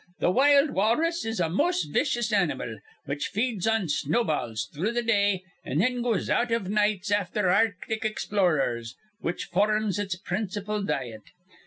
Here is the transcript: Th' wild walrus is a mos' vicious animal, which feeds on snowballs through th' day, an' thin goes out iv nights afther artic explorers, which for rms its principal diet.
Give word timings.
Th' 0.19 0.33
wild 0.33 0.71
walrus 0.71 1.23
is 1.25 1.39
a 1.39 1.47
mos' 1.47 1.83
vicious 1.83 2.33
animal, 2.33 2.79
which 3.05 3.27
feeds 3.27 3.67
on 3.67 3.87
snowballs 3.87 4.67
through 4.73 4.99
th' 4.99 5.05
day, 5.05 5.43
an' 5.63 5.77
thin 5.79 6.01
goes 6.01 6.27
out 6.27 6.49
iv 6.49 6.67
nights 6.71 7.11
afther 7.11 7.51
artic 7.51 8.03
explorers, 8.03 8.95
which 9.19 9.43
for 9.45 9.67
rms 9.67 9.99
its 9.99 10.15
principal 10.15 10.81
diet. 10.81 11.21